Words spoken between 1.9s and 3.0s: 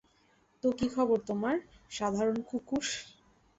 সাধারণ কুকুর?